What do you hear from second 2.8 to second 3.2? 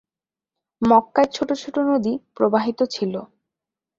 ছিল।